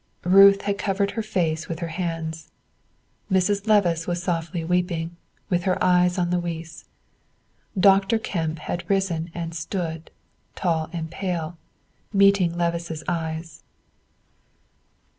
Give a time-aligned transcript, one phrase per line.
[0.25, 2.49] Ruth had covered her face with her hands.
[3.31, 3.67] Mrs.
[3.67, 5.15] Levice was softly weeping,
[5.47, 6.85] with her eyes on Louis.
[7.79, 8.17] Dr.
[8.17, 10.09] Kemp had risen and stood,
[10.55, 11.55] tall and pale,
[12.13, 13.63] meeting Levice's eyes.